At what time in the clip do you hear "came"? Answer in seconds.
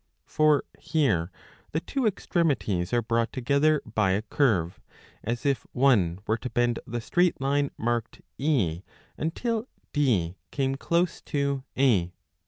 10.49-10.73